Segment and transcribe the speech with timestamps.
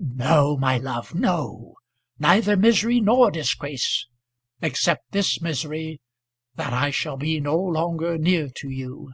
[0.00, 1.76] "No, my love, no;
[2.18, 4.06] neither misery nor disgrace,
[4.60, 5.98] except this misery,
[6.56, 9.12] that I shall be no longer near to you.